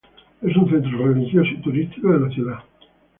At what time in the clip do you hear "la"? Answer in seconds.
2.21-2.29